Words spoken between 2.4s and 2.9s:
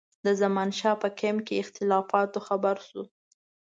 خبر